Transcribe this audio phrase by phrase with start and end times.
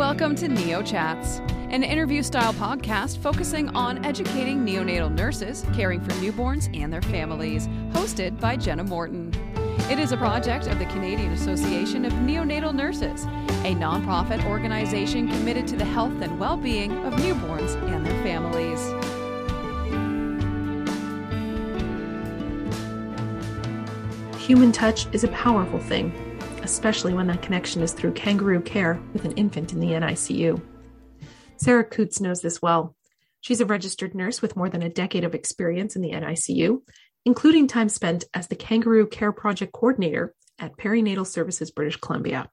[0.00, 6.12] Welcome to Neo Chats, an interview style podcast focusing on educating neonatal nurses caring for
[6.12, 9.30] newborns and their families, hosted by Jenna Morton.
[9.90, 15.68] It is a project of the Canadian Association of Neonatal Nurses, a nonprofit organization committed
[15.68, 18.80] to the health and well being of newborns and their families.
[24.42, 26.29] Human touch is a powerful thing,
[26.70, 30.62] especially when that connection is through kangaroo care with an infant in the NICU.
[31.56, 32.94] Sarah Coutts knows this well.
[33.40, 36.80] She's a registered nurse with more than a decade of experience in the NICU,
[37.24, 42.48] including time spent as the Kangaroo Care Project Coordinator at Perinatal Services British Columbia.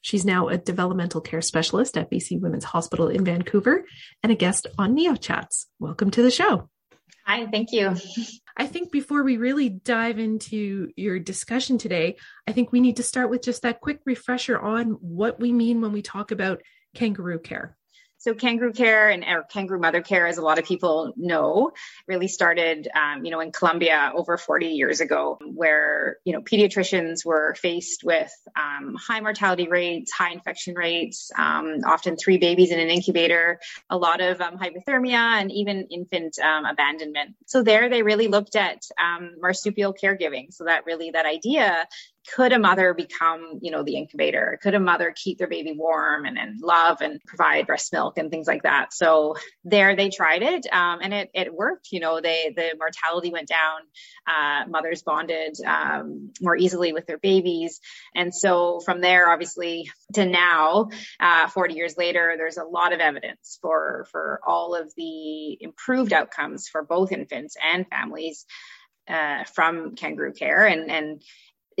[0.00, 3.84] She's now a developmental care specialist at BC Women's Hospital in Vancouver
[4.22, 5.66] and a guest on Neo Chats.
[5.78, 6.68] Welcome to the show.
[7.26, 7.94] Hi, thank you.
[8.60, 13.02] I think before we really dive into your discussion today, I think we need to
[13.02, 16.60] start with just that quick refresher on what we mean when we talk about
[16.94, 17.78] kangaroo care.
[18.20, 21.72] So kangaroo care and or kangaroo mother care, as a lot of people know,
[22.06, 27.24] really started, um, you know, in Colombia over 40 years ago, where you know pediatricians
[27.24, 32.78] were faced with um, high mortality rates, high infection rates, um, often three babies in
[32.78, 37.36] an incubator, a lot of um, hypothermia, and even infant um, abandonment.
[37.46, 40.52] So there, they really looked at um, marsupial caregiving.
[40.52, 41.86] So that really that idea
[42.28, 44.58] could a mother become, you know, the incubator?
[44.62, 48.30] Could a mother keep their baby warm and, and love and provide breast milk and
[48.30, 48.92] things like that?
[48.92, 51.88] So there they tried it um, and it, it worked.
[51.92, 53.80] You know, they, the mortality went down.
[54.26, 57.80] Uh, mothers bonded um, more easily with their babies.
[58.14, 63.00] And so from there, obviously to now, uh, 40 years later, there's a lot of
[63.00, 68.44] evidence for, for all of the improved outcomes for both infants and families.
[69.08, 71.22] Uh, from kangaroo care and and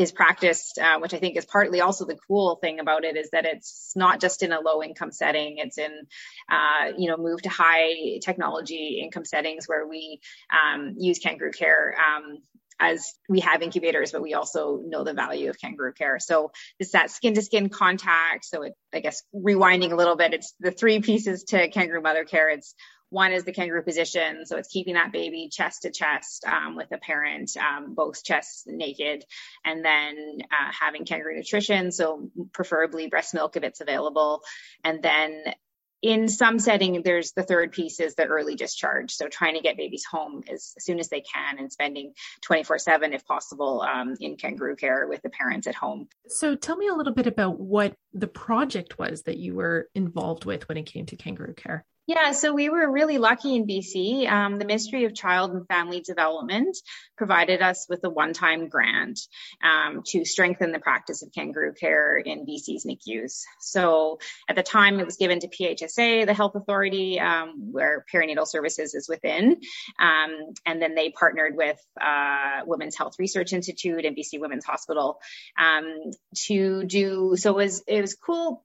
[0.00, 3.30] is practiced, uh, which I think is partly also the cool thing about it, is
[3.30, 5.58] that it's not just in a low income setting.
[5.58, 5.92] It's in,
[6.50, 11.94] uh, you know, move to high technology income settings where we um, use kangaroo care.
[11.98, 12.38] Um,
[12.82, 16.18] as we have incubators, but we also know the value of kangaroo care.
[16.18, 18.46] So it's that skin to skin contact.
[18.46, 22.24] So it, I guess rewinding a little bit, it's the three pieces to kangaroo mother
[22.24, 22.48] care.
[22.48, 22.74] It's
[23.10, 24.46] one is the kangaroo position.
[24.46, 28.64] So it's keeping that baby chest to chest um, with the parent, um, both chests
[28.66, 29.24] naked,
[29.64, 31.92] and then uh, having kangaroo nutrition.
[31.92, 34.42] So preferably breast milk if it's available.
[34.84, 35.54] And then
[36.02, 39.12] in some setting, there's the third piece is the early discharge.
[39.12, 43.12] So trying to get babies home as, soon as they can and spending 24 seven,
[43.12, 46.08] if possible, um, in kangaroo care with the parents at home.
[46.28, 50.44] So tell me a little bit about what the project was that you were involved
[50.44, 51.84] with when it came to kangaroo care.
[52.10, 54.28] Yeah, so we were really lucky in BC.
[54.28, 56.76] Um, the Ministry of Child and Family Development
[57.16, 59.20] provided us with a one time grant
[59.62, 63.44] um, to strengthen the practice of kangaroo care in BC's NICUs.
[63.60, 64.18] So
[64.48, 68.94] at the time, it was given to PHSA, the health authority, um, where perinatal services
[68.94, 69.60] is within.
[70.00, 70.30] Um,
[70.66, 75.20] and then they partnered with uh, Women's Health Research Institute and BC Women's Hospital
[75.56, 76.10] um,
[76.46, 77.52] to do so.
[77.52, 78.64] It was, it was cool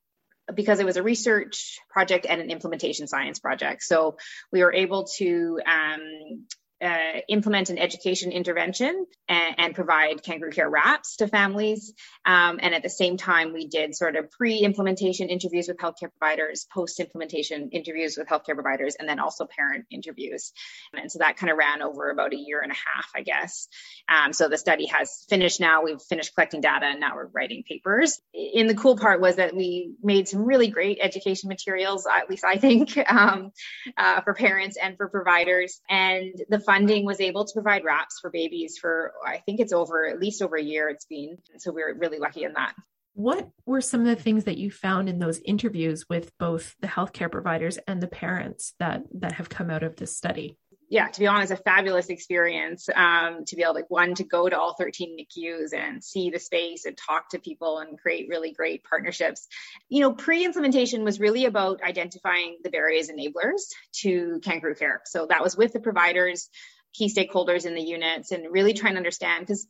[0.54, 3.84] because it was a research project and an implementation science project.
[3.84, 4.18] So
[4.52, 6.46] we were able to um,
[6.82, 11.94] uh, implement an education intervention and, and, provide kangaroo care wraps to families.
[12.26, 16.68] Um, and at the same time, we did sort of pre-implementation interviews with healthcare providers,
[16.74, 20.52] post-implementation interviews with healthcare providers, and then also parent interviews.
[20.94, 23.68] And so that kind of ran over about a year and a half, I guess.
[24.10, 25.84] Um, so the study has finished now.
[25.84, 28.20] We've finished collecting data, and now we're writing papers.
[28.34, 32.44] And the cool part was that we made some really great education materials, at least
[32.44, 33.52] I think, um,
[33.96, 35.80] uh, for parents and for providers.
[35.90, 40.08] And the funding was able to provide wraps for babies for I think it's over
[40.08, 41.38] at least over a year it's been.
[41.58, 42.74] So we are really lucky in that.
[43.14, 46.88] What were some of the things that you found in those interviews with both the
[46.88, 50.58] healthcare providers and the parents that that have come out of this study?
[50.90, 54.48] Yeah, to be honest, a fabulous experience um, to be able to one to go
[54.48, 58.52] to all 13 NICUs and see the space and talk to people and create really
[58.52, 59.48] great partnerships.
[59.90, 63.62] You know, pre-implementation was really about identifying the various enablers
[64.02, 65.02] to kangaroo care.
[65.06, 66.50] So that was with the providers,
[66.94, 69.68] key stakeholders in the units, and really trying to understand because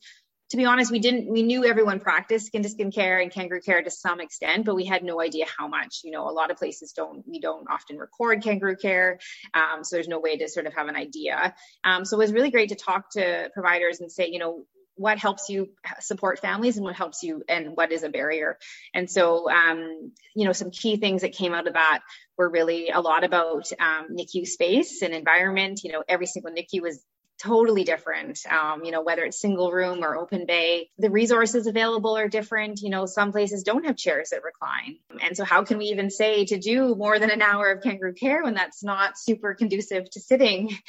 [0.52, 3.62] to be honest, we didn't, we knew everyone practiced skin to skin care and kangaroo
[3.62, 6.02] care to some extent, but we had no idea how much.
[6.04, 9.20] You know, a lot of places don't, we don't often record kangaroo care.
[9.54, 11.56] Um, so there's no way to sort of have an idea.
[11.84, 14.66] Um, so it was really great to talk to providers and say, you know,
[14.98, 15.70] what helps you
[16.00, 18.58] support families and what helps you and what is a barrier
[18.94, 22.00] and so um, you know some key things that came out of that
[22.38, 26.82] were really a lot about um, nicu space and environment you know every single nicu
[26.82, 27.04] was
[27.42, 28.40] totally different.
[28.50, 32.82] Um, you know, whether it's single room or open bay, the resources available are different.
[32.82, 34.98] You know, some places don't have chairs that recline.
[35.22, 38.14] And so, how can we even say to do more than an hour of kangaroo
[38.14, 40.76] care when that's not super conducive to sitting?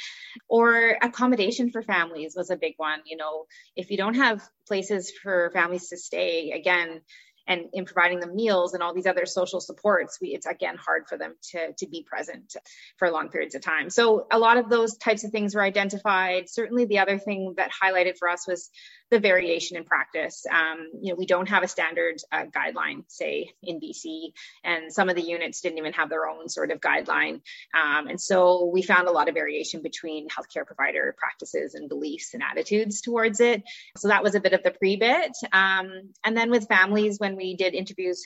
[0.49, 2.99] Or accommodation for families was a big one.
[3.05, 7.01] You know, if you don't have places for families to stay, again,
[7.47, 11.07] and in providing them meals and all these other social supports, we, it's again hard
[11.07, 12.55] for them to, to be present
[12.97, 13.89] for long periods of time.
[13.89, 16.49] So a lot of those types of things were identified.
[16.49, 18.69] Certainly the other thing that highlighted for us was
[19.09, 20.45] the variation in practice.
[20.51, 24.31] Um, you know, we don't have a standard uh, guideline, say in BC,
[24.63, 27.41] and some of the units didn't even have their own sort of guideline.
[27.73, 32.33] Um, and so we found a lot of variation between healthcare provider practices and beliefs
[32.33, 33.63] and attitudes towards it.
[33.97, 35.31] So that was a bit of the pre bit.
[35.53, 38.21] Um, and then with families, when we did interviews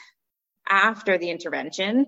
[0.71, 2.07] after the intervention.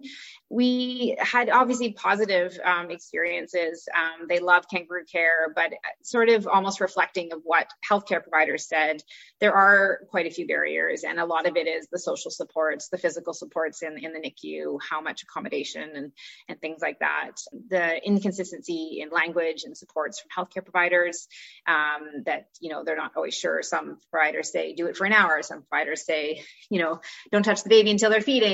[0.50, 3.88] We had obviously positive um, experiences.
[3.94, 5.72] Um, they love kangaroo care, but
[6.04, 9.02] sort of almost reflecting of what healthcare providers said,
[9.40, 12.90] there are quite a few barriers, and a lot of it is the social supports,
[12.90, 16.12] the physical supports in, in the NICU, how much accommodation and,
[16.48, 17.32] and things like that,
[17.70, 21.28] the inconsistency in language and supports from healthcare providers
[21.68, 23.62] um, that, you know, they're not always sure.
[23.64, 27.02] Some providers say do it for an hour, some providers say, you know,
[27.32, 28.53] don't touch the baby until they're feeding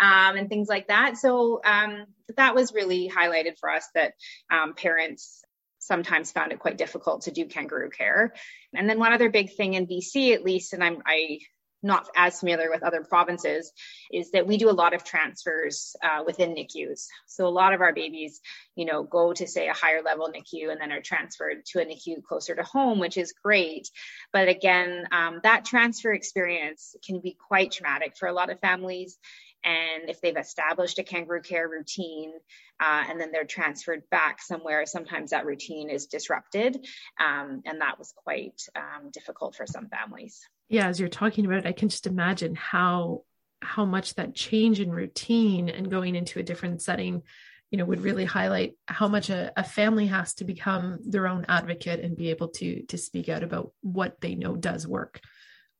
[0.00, 1.16] um, and things like that.
[1.16, 2.06] So um,
[2.36, 4.14] that was really highlighted for us that
[4.50, 5.42] um, parents
[5.78, 8.34] sometimes found it quite difficult to do kangaroo care.
[8.74, 11.38] And then one other big thing in BC, at least, and I'm I
[11.82, 13.72] not as familiar with other provinces
[14.12, 17.06] is that we do a lot of transfers uh, within NICUs.
[17.26, 18.40] So a lot of our babies,
[18.74, 21.84] you know, go to say a higher level NICU and then are transferred to a
[21.84, 23.88] NICU closer to home, which is great.
[24.32, 29.18] But again, um, that transfer experience can be quite traumatic for a lot of families.
[29.64, 32.32] And if they've established a kangaroo care routine
[32.80, 36.86] uh, and then they're transferred back somewhere, sometimes that routine is disrupted.
[37.18, 40.40] Um, and that was quite um, difficult for some families.
[40.68, 43.24] Yeah, as you're talking about it, I can just imagine how
[43.62, 47.22] how much that change in routine and going into a different setting
[47.70, 51.44] you know would really highlight how much a, a, family has to become their own
[51.48, 55.20] advocate and be able to to speak out about what they know does work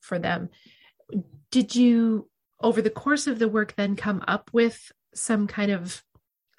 [0.00, 0.48] for them
[1.50, 2.28] did you
[2.62, 6.02] over the course of the work then come up with some kind of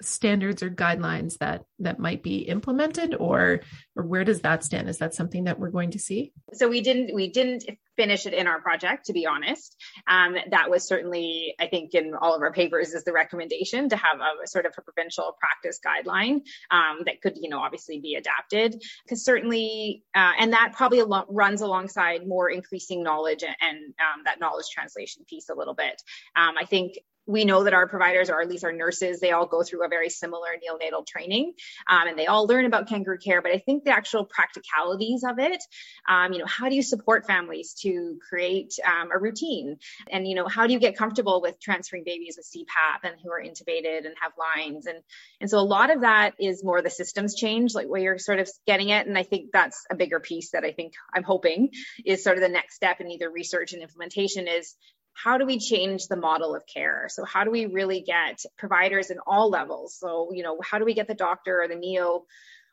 [0.02, 3.60] standards or guidelines that that might be implemented or
[3.96, 4.88] or where does that stand?
[4.88, 6.32] Is that something that we're going to see?
[6.52, 7.64] So we didn't we didn't
[8.02, 9.76] finish it in our project to be honest.
[10.08, 13.96] Um, that was certainly i think in all of our papers is the recommendation to
[13.96, 16.36] have a, a sort of a provincial practice guideline
[16.70, 18.70] um, that could you know obviously be adapted.
[19.04, 24.40] Because certainly uh, and that probably runs alongside more increasing knowledge and, and um, that
[24.40, 26.02] knowledge translation piece a little bit.
[26.36, 29.46] Um, i think we know that our providers, or at least our nurses, they all
[29.46, 31.52] go through a very similar neonatal training,
[31.88, 33.40] um, and they all learn about kangaroo care.
[33.40, 35.62] But I think the actual practicalities of it,
[36.08, 39.78] um, you know, how do you support families to create um, a routine,
[40.10, 43.30] and you know, how do you get comfortable with transferring babies with CPAP and who
[43.30, 44.98] are intubated and have lines, and
[45.40, 48.40] and so a lot of that is more the systems change, like where you're sort
[48.40, 51.70] of getting it, and I think that's a bigger piece that I think I'm hoping
[52.04, 54.74] is sort of the next step in either research and implementation is
[55.14, 57.06] how do we change the model of care?
[57.08, 59.96] So how do we really get providers in all levels?
[59.98, 62.24] So, you know, how do we get the doctor or the neo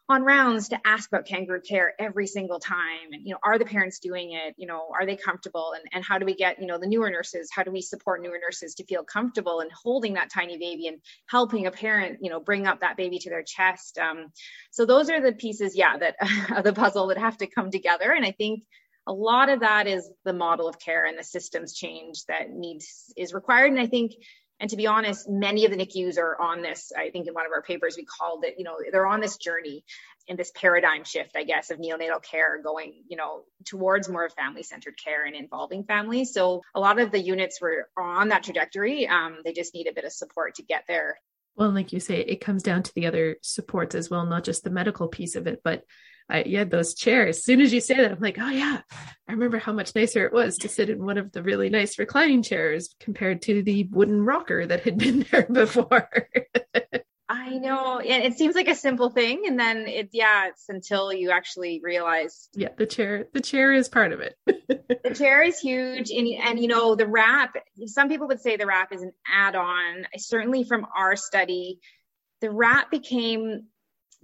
[0.10, 3.14] on rounds to ask about kangaroo care every single time?
[3.14, 4.56] And you know are the parents doing it?
[4.58, 5.74] You know are they comfortable?
[5.76, 8.22] And, and how do we get you know the newer nurses how do we support
[8.22, 12.32] newer nurses to feel comfortable and holding that tiny baby and helping a parent you
[12.32, 14.00] know bring up that baby to their chest?
[14.00, 14.32] Um,
[14.72, 16.16] so those are the pieces yeah that
[16.64, 18.12] the puzzle that have to come together.
[18.12, 18.64] And i think
[19.08, 23.12] a lot of that is the model of care and the systems change that needs
[23.18, 23.72] is required.
[23.72, 24.14] And I think,
[24.60, 26.92] and to be honest, many of the NICUs are on this.
[26.96, 29.38] I think in one of our papers we called it, you know, they're on this
[29.38, 29.84] journey
[30.28, 34.34] in this paradigm shift, I guess, of neonatal care going, you know, towards more of
[34.34, 36.34] family-centered care and involving families.
[36.34, 39.08] So a lot of the units were on that trajectory.
[39.08, 41.20] Um, they just need a bit of support to get there.
[41.56, 44.64] Well, like you say, it comes down to the other supports as well, not just
[44.64, 45.84] the medical piece of it, but
[46.30, 47.38] I, you had those chairs.
[47.38, 48.82] As soon as you say that, I'm like, oh yeah,
[49.28, 51.98] I remember how much nicer it was to sit in one of the really nice
[51.98, 56.10] reclining chairs compared to the wooden rocker that had been there before.
[57.32, 58.00] I know.
[58.00, 59.44] And it seems like a simple thing.
[59.46, 62.50] And then it, yeah, it's until you actually realize.
[62.56, 64.36] Yeah, the chair, the chair is part of it.
[64.46, 66.10] the chair is huge.
[66.10, 67.56] And, and, you know, the wrap,
[67.86, 70.08] some people would say the wrap is an add on.
[70.18, 71.80] Certainly from our study,
[72.42, 73.68] the wrap became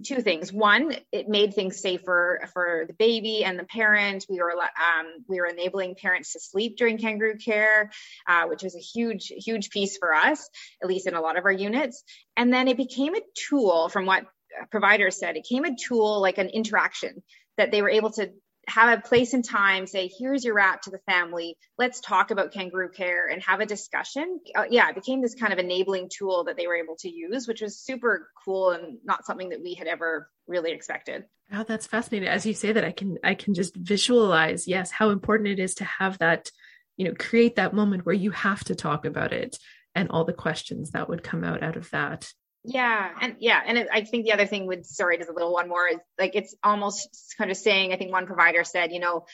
[0.04, 0.52] two things.
[0.52, 4.26] One, it made things safer for the baby and the parent.
[4.28, 7.90] We were um, we were enabling parents to sleep during kangaroo care,
[8.28, 10.48] uh, which was a huge huge piece for us,
[10.82, 12.04] at least in a lot of our units.
[12.36, 14.26] And then it became a tool, from what
[14.70, 17.22] providers said, it became a tool like an interaction
[17.56, 18.30] that they were able to
[18.68, 22.52] have a place and time say here's your rat to the family let's talk about
[22.52, 24.40] kangaroo care and have a discussion.
[24.54, 27.46] Uh, yeah it became this kind of enabling tool that they were able to use
[27.46, 31.24] which was super cool and not something that we had ever really expected.
[31.52, 32.28] Oh that's fascinating.
[32.28, 35.74] As you say that i can i can just visualize yes how important it is
[35.76, 36.50] to have that
[36.96, 39.58] you know create that moment where you have to talk about it
[39.94, 42.32] and all the questions that would come out out of that
[42.66, 45.52] yeah, and yeah, and it, I think the other thing with sorry, just a little
[45.52, 47.92] one more is like it's almost kind of saying.
[47.92, 49.26] I think one provider said, you know,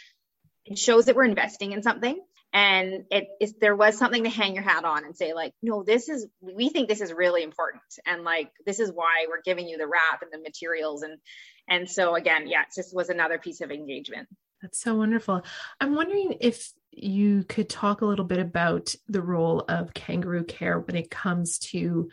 [0.67, 2.21] it shows that we're investing in something,
[2.53, 5.83] and it is there was something to hang your hat on and say like, no,
[5.83, 9.67] this is we think this is really important, and like this is why we're giving
[9.67, 11.19] you the wrap and the materials, and
[11.67, 14.29] and so again, yeah, it just was another piece of engagement.
[14.61, 15.43] That's so wonderful.
[15.81, 20.79] I'm wondering if you could talk a little bit about the role of kangaroo care
[20.79, 22.11] when it comes to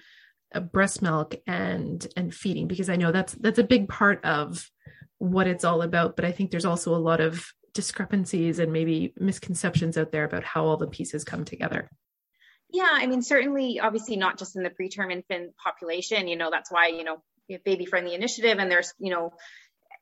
[0.71, 4.69] breast milk and and feeding because I know that's that's a big part of
[5.19, 9.13] what it's all about but I think there's also a lot of discrepancies and maybe
[9.17, 11.89] misconceptions out there about how all the pieces come together.
[12.71, 16.71] Yeah, I mean certainly obviously not just in the preterm infant population, you know that's
[16.71, 19.33] why, you know, we have baby friendly initiative and there's, you know,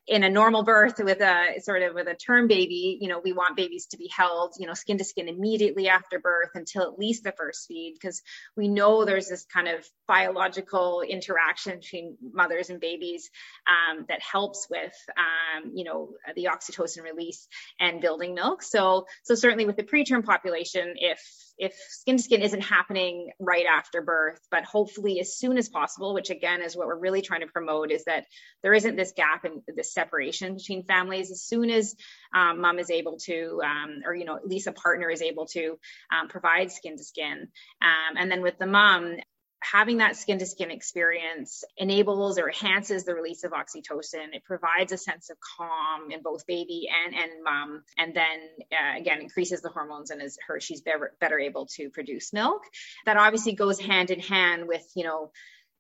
[0.08, 3.34] in a normal birth with a sort of with a term baby, you know, we
[3.34, 6.98] want babies to be held, you know, skin to skin immediately after birth until at
[6.98, 8.22] least the first feed, because
[8.56, 13.30] we know there's this kind of biological interaction between mothers and babies
[13.68, 17.48] um, that helps with, um, you know, the oxytocin release
[17.80, 18.64] and building milk.
[18.64, 21.20] So, so certainly with the preterm population, if
[21.58, 26.14] if skin to skin isn't happening right after birth, but hopefully as soon as possible,
[26.14, 28.26] which again is what we're really trying to promote, is that
[28.64, 31.32] there isn't this gap and this separation between families.
[31.32, 31.96] As soon as
[32.34, 35.48] um, mom is able to, um, or you know, at least a partner is able
[35.48, 35.80] to
[36.16, 37.48] um, provide skin to skin,
[37.82, 39.18] um, and then with the mom,
[39.62, 44.34] having that skin to skin experience enables or enhances the release of oxytocin.
[44.34, 47.84] It provides a sense of calm in both baby and, and mom.
[47.98, 48.40] And then
[48.72, 52.62] uh, again, increases the hormones and is her, she's better, better able to produce milk.
[53.06, 55.32] That obviously goes hand in hand with, you know,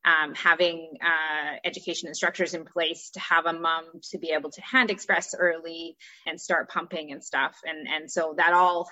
[0.05, 4.51] um, having uh, education and structures in place to have a mom to be able
[4.51, 7.57] to hand express early and start pumping and stuff.
[7.65, 8.89] And, and so that all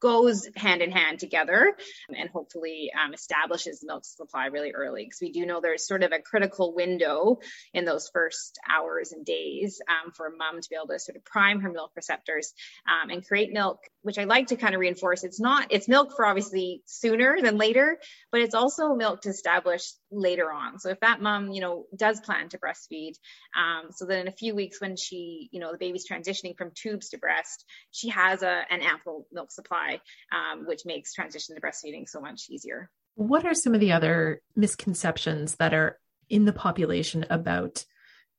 [0.00, 1.74] goes hand in hand together
[2.08, 5.04] and hopefully um, establishes milk supply really early.
[5.04, 7.38] Because we do know there's sort of a critical window
[7.72, 11.16] in those first hours and days um, for a mom to be able to sort
[11.16, 12.52] of prime her milk receptors
[12.86, 15.24] um, and create milk which i like to kind of reinforce.
[15.24, 17.98] It's not it's milk for obviously sooner than later
[18.30, 20.78] but it's also milk to establish later on.
[20.78, 23.14] So if that mom you know does plan to breastfeed
[23.56, 26.70] um, so then in a few weeks when she you know the baby's transitioning from
[26.74, 30.00] tubes to breast she has a, an ample milk supply supply,
[30.32, 32.90] um, which makes transition to breastfeeding so much easier.
[33.14, 37.84] What are some of the other misconceptions that are in the population about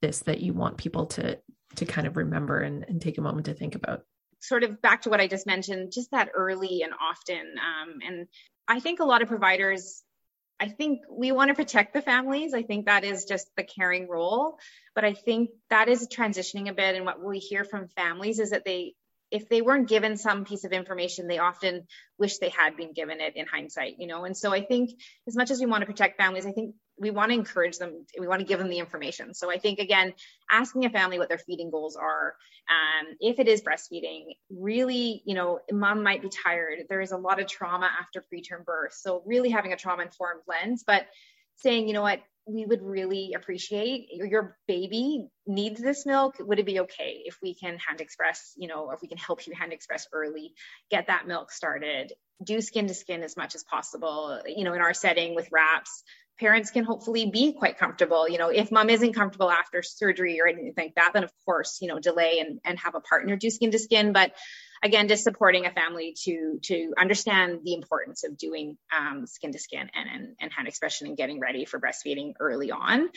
[0.01, 1.39] this that you want people to
[1.75, 4.03] to kind of remember and, and take a moment to think about?
[4.39, 7.37] Sort of back to what I just mentioned, just that early and often.
[7.57, 8.27] Um, and
[8.67, 10.03] I think a lot of providers
[10.59, 12.53] I think we want to protect the families.
[12.53, 14.57] I think that is just the caring role.
[14.95, 16.95] But I think that is transitioning a bit.
[16.95, 18.95] And what we hear from families is that they
[19.31, 23.19] if they weren't given some piece of information, they often wish they had been given
[23.19, 24.25] it in hindsight, you know?
[24.25, 24.91] And so I think
[25.27, 28.05] as much as we want to protect families, I think we want to encourage them,
[28.19, 29.33] we want to give them the information.
[29.33, 30.13] So I think, again,
[30.49, 32.35] asking a family what their feeding goals are,
[32.69, 36.79] um, if it is breastfeeding, really, you know, mom might be tired.
[36.89, 38.93] There is a lot of trauma after preterm birth.
[38.93, 41.05] So really having a trauma informed lens, but
[41.57, 46.65] saying, you know what, we would really appreciate your baby needs this milk would it
[46.65, 49.73] be okay if we can hand express you know if we can help you hand
[49.73, 50.53] express early
[50.89, 52.13] get that milk started
[52.43, 56.03] do skin to skin as much as possible you know in our setting with wraps.
[56.39, 60.47] Parents can hopefully be quite comfortable you know if mom isn't comfortable after surgery or
[60.47, 63.49] anything like that then of course you know delay and, and have a partner do
[63.49, 64.31] skin to skin but
[64.83, 69.59] again, just supporting a family to to understand the importance of doing um, skin to
[69.59, 73.09] skin and, and and hand expression and getting ready for breastfeeding early on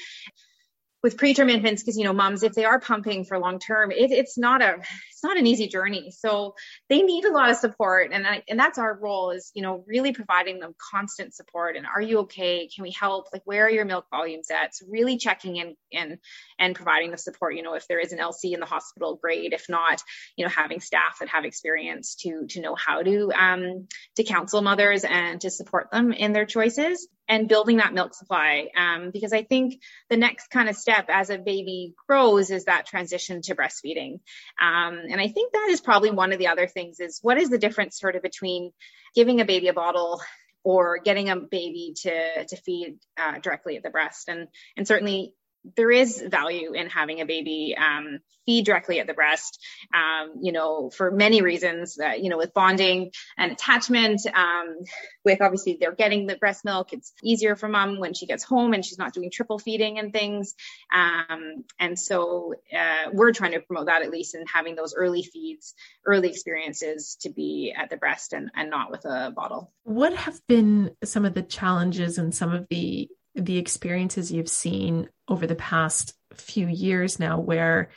[1.03, 4.11] with preterm infants because you know moms if they are pumping for long term it,
[4.11, 6.11] it's not a it's not an easy journey.
[6.11, 6.55] So
[6.89, 9.85] they need a lot of support and I, and that's our role is you know
[9.87, 12.69] really providing them constant support and are you okay?
[12.75, 13.27] Can we help?
[13.33, 14.75] Like where are your milk volumes at?
[14.75, 16.19] So really checking in and
[16.59, 19.53] and providing the support you know if there is an lc in the hospital great.
[19.53, 20.03] If not
[20.37, 24.63] you know having staff that have experience to to know how to um to counsel
[24.63, 28.69] mothers and to support them in their choices and building that milk supply.
[28.77, 32.87] Um, because I think the next kind of step as a baby grows is that
[32.87, 34.15] transition to breastfeeding.
[34.61, 37.49] Um, and I think that is probably one of the other things is what is
[37.49, 38.73] the difference sort of between
[39.15, 40.21] giving a baby a bottle
[40.65, 45.35] or getting a baby to to feed uh, directly at the breast and and certainly
[45.77, 49.59] there is value in having a baby um, feed directly at the breast,
[49.95, 54.79] um, you know, for many reasons, that, you know, with bonding and attachment, um,
[55.25, 56.93] with obviously they're getting the breast milk.
[56.93, 60.13] It's easier for mom when she gets home and she's not doing triple feeding and
[60.13, 60.55] things.
[60.93, 65.23] Um, and so uh, we're trying to promote that at least in having those early
[65.23, 65.75] feeds,
[66.07, 69.71] early experiences to be at the breast and, and not with a bottle.
[69.85, 75.09] What have been some of the challenges and some of the the experiences you've seen
[75.29, 77.91] over the past few years now where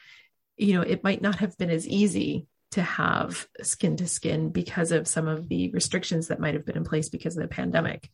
[0.58, 4.92] you know it might not have been as easy to have skin to skin because
[4.92, 8.10] of some of the restrictions that might have been in place because of the pandemic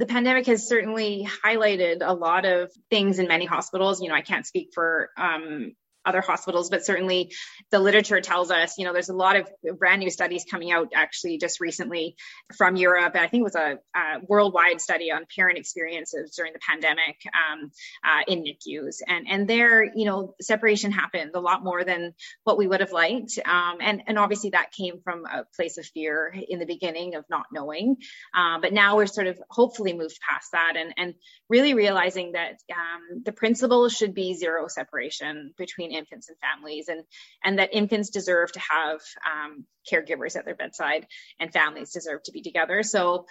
[0.00, 4.00] the pandemic has certainly highlighted a lot of things in many hospitals.
[4.00, 5.72] You know, I can't speak for um,
[6.04, 7.32] other hospitals, but certainly
[7.70, 10.88] the literature tells us, you know, there's a lot of brand new studies coming out
[10.94, 12.16] actually just recently
[12.56, 13.14] from Europe.
[13.14, 17.16] And I think it was a, a worldwide study on parent experiences during the pandemic
[17.34, 17.70] um,
[18.04, 19.02] uh, in NICUs.
[19.06, 22.14] And, and there, you know, separation happened a lot more than
[22.44, 23.38] what we would have liked.
[23.44, 27.24] Um, and, and obviously that came from a place of fear in the beginning of
[27.28, 27.96] not knowing.
[28.34, 31.14] Uh, but now we're sort of hopefully moved past that and, and
[31.48, 36.88] really realizing that um, the principle should be zero separation between between infants and families
[36.88, 37.04] and
[37.44, 41.06] and that infants deserve to have um, caregivers at their bedside
[41.38, 43.26] and families deserve to be together so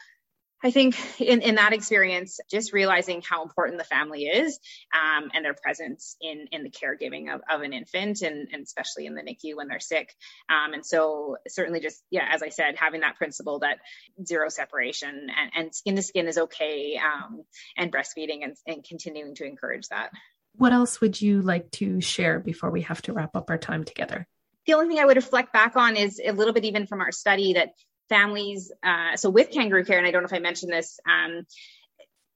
[0.61, 4.59] I think in, in that experience, just realizing how important the family is
[4.93, 9.05] um, and their presence in, in the caregiving of, of an infant and, and, especially
[9.05, 10.13] in the NICU when they're sick.
[10.49, 13.77] Um, and so certainly just, yeah, as I said, having that principle that
[14.25, 17.43] zero separation and, skin to skin is okay um,
[17.77, 20.11] and breastfeeding and, and continuing to encourage that.
[20.55, 23.83] What else would you like to share before we have to wrap up our time
[23.83, 24.27] together?
[24.65, 27.11] The only thing I would reflect back on is a little bit even from our
[27.11, 27.69] study that
[28.09, 31.45] families, uh, so with kangaroo care, and I don't know if I mentioned this, um,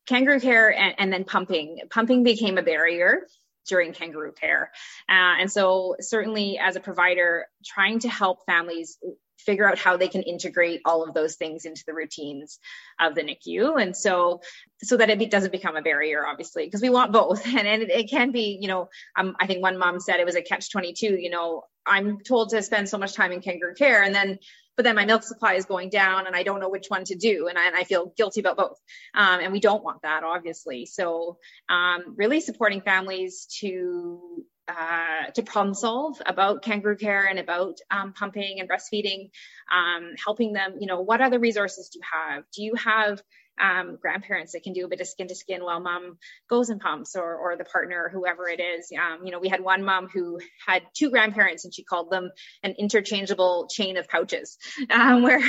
[0.08, 3.28] kangaroo care and, and, then pumping, pumping became a barrier
[3.68, 4.72] during kangaroo care.
[5.10, 8.98] Uh, and so certainly as a provider, trying to help families
[9.44, 12.60] figure out how they can integrate all of those things into the routines
[13.00, 13.82] of the NICU.
[13.82, 14.42] And so,
[14.82, 17.46] so that it doesn't become a barrier, obviously, because we want both.
[17.46, 20.26] And, and it, it, can be, you know, um, I think one mom said it
[20.26, 23.76] was a catch 22, you know, I'm told to spend so much time in kangaroo
[23.76, 24.40] care and then,
[24.76, 27.16] but then my milk supply is going down and I don't know which one to
[27.16, 27.48] do.
[27.48, 28.80] And I, and I feel guilty about both.
[29.14, 30.86] Um, and we don't want that, obviously.
[30.86, 31.38] So,
[31.70, 38.14] um, really supporting families to uh, to problem solve about kangaroo care and about um,
[38.14, 39.30] pumping and breastfeeding,
[39.70, 42.44] um, helping them, you know, what other resources do you have?
[42.56, 43.22] Do you have
[43.62, 46.18] um, grandparents that can do a bit of skin to skin while mom
[46.50, 48.92] goes and pumps or, or the partner or whoever it is.
[48.92, 52.32] Um, you know, we had one mom who had two grandparents and she called them
[52.64, 54.58] an interchangeable chain of pouches
[54.90, 55.42] um, where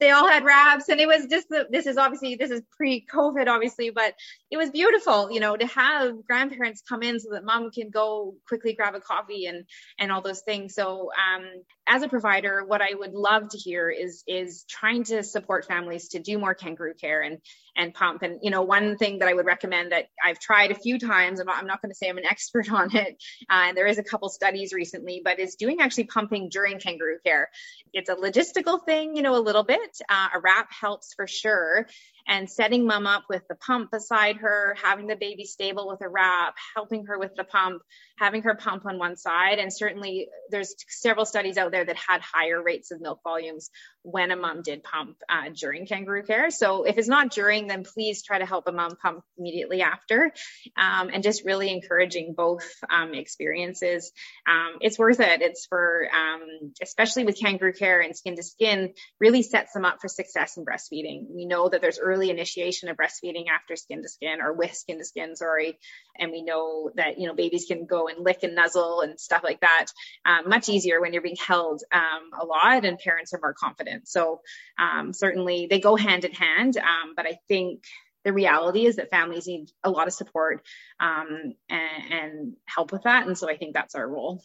[0.00, 3.48] they all had wraps and it was just the, this is obviously this is pre-covid
[3.48, 4.14] obviously but
[4.50, 8.34] it was beautiful you know to have grandparents come in so that mom can go
[8.46, 9.64] quickly grab a coffee and
[9.98, 10.74] and all those things.
[10.74, 11.44] So um,
[11.88, 16.08] as a provider what i would love to hear is is trying to support families
[16.08, 17.38] to do more kangaroo care and
[17.76, 18.22] and pump.
[18.22, 21.40] And you know one thing that i would recommend that i've tried a few times
[21.40, 23.98] i'm not, not going to say i'm an expert on it uh, and there is
[23.98, 27.48] a couple studies recently but is doing actually pumping during kangaroo care.
[27.92, 31.86] It's a logistical thing you know a little bit uh, a wrap helps for sure
[32.28, 36.08] and setting mom up with the pump beside her, having the baby stable with a
[36.08, 37.82] wrap, helping her with the pump,
[38.18, 39.58] having her pump on one side.
[39.58, 43.70] And certainly there's several studies out there that had higher rates of milk volumes
[44.02, 46.50] when a mom did pump uh, during kangaroo care.
[46.50, 50.32] So if it's not during, then please try to help a mom pump immediately after.
[50.76, 54.12] Um, and just really encouraging both um, experiences.
[54.48, 55.42] Um, it's worth it.
[55.42, 60.00] It's for, um, especially with kangaroo care and skin to skin, really sets them up
[60.00, 61.26] for success in breastfeeding.
[61.28, 64.98] We know that there's early initiation of breastfeeding after skin to skin or with skin
[64.98, 65.78] to skin, sorry.
[66.18, 69.42] And we know that, you know, babies can go and lick and nuzzle and stuff
[69.44, 69.86] like that
[70.24, 73.87] um, much easier when you're being held um, a lot and parents are more confident.
[74.04, 74.40] So
[74.78, 76.76] um, certainly they go hand in hand.
[76.76, 77.84] Um, but I think
[78.24, 80.64] the reality is that families need a lot of support
[81.00, 83.26] um, and, and help with that.
[83.26, 84.42] And so I think that's our role.